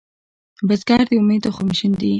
[0.67, 2.09] بزګر د امید تخم شیندي